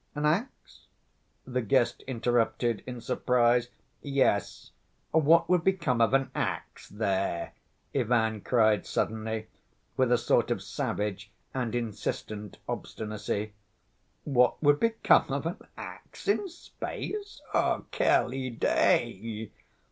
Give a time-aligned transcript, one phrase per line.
[0.15, 0.87] "An ax?"
[1.45, 3.69] the guest interrupted in surprise.
[4.01, 4.71] "Yes,
[5.11, 7.51] what would become of an ax there?"
[7.93, 9.45] Ivan cried suddenly,
[9.97, 13.53] with a sort of savage and insistent obstinacy.
[14.23, 17.39] "What would become of an ax in space?
[17.53, 19.51] _Quelle idée!